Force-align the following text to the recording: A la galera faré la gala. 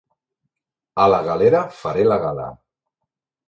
A 1.03 1.05
la 1.15 1.21
galera 1.29 1.61
faré 1.85 2.09
la 2.11 2.21
gala. 2.27 2.51